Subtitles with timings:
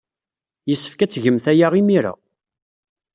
[0.69, 2.13] Yessefk ad tgemt aya imir-a.